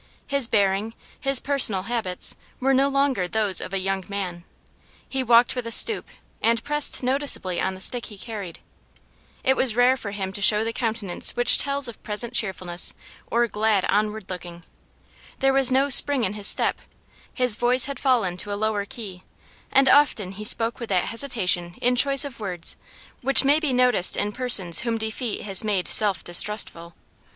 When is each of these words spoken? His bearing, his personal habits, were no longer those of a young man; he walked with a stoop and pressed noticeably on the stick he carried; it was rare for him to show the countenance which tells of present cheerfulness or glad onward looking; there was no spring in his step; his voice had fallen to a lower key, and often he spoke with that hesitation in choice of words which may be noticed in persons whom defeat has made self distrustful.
His 0.25 0.47
bearing, 0.47 0.95
his 1.19 1.39
personal 1.39 1.83
habits, 1.83 2.35
were 2.59 2.73
no 2.73 2.87
longer 2.89 3.27
those 3.27 3.61
of 3.61 3.71
a 3.71 3.77
young 3.77 4.03
man; 4.07 4.45
he 5.07 5.21
walked 5.21 5.55
with 5.55 5.67
a 5.67 5.71
stoop 5.71 6.07
and 6.41 6.63
pressed 6.63 7.03
noticeably 7.03 7.61
on 7.61 7.75
the 7.75 7.79
stick 7.81 8.07
he 8.07 8.17
carried; 8.17 8.61
it 9.43 9.55
was 9.55 9.75
rare 9.75 9.95
for 9.95 10.09
him 10.09 10.33
to 10.33 10.41
show 10.41 10.63
the 10.63 10.73
countenance 10.73 11.35
which 11.35 11.59
tells 11.59 11.87
of 11.87 12.01
present 12.01 12.33
cheerfulness 12.33 12.95
or 13.29 13.45
glad 13.45 13.85
onward 13.89 14.27
looking; 14.27 14.63
there 15.37 15.53
was 15.53 15.71
no 15.71 15.87
spring 15.87 16.23
in 16.23 16.33
his 16.33 16.47
step; 16.47 16.81
his 17.31 17.53
voice 17.55 17.85
had 17.85 17.99
fallen 17.99 18.37
to 18.37 18.51
a 18.51 18.55
lower 18.57 18.85
key, 18.85 19.21
and 19.71 19.87
often 19.87 20.31
he 20.31 20.43
spoke 20.43 20.79
with 20.79 20.89
that 20.89 21.05
hesitation 21.05 21.75
in 21.79 21.95
choice 21.95 22.25
of 22.25 22.39
words 22.39 22.75
which 23.21 23.43
may 23.43 23.59
be 23.59 23.71
noticed 23.71 24.17
in 24.17 24.31
persons 24.31 24.79
whom 24.79 24.97
defeat 24.97 25.43
has 25.43 25.63
made 25.63 25.87
self 25.87 26.23
distrustful. 26.23 26.95